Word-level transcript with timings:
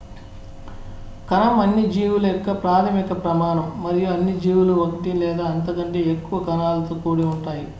కణం 1.27 1.55
అన్ని 1.59 1.83
జీవుల 1.91 2.25
యొక్క 2.27 2.51
ప్రాథమిక 2.63 3.11
ప్రమాణం 3.21 3.67
మరియు 3.83 4.07
అన్ని 4.09 4.33
జీవులు 4.39 4.73
ఒకటి 4.83 5.11
లేదా 5.19 5.45
అంతకంటే 5.51 5.99
ఎక్కువ 6.13 6.39
కణాలతో 6.47 6.95
కూడి 7.03 7.25
ఉంటాయి 7.33 7.65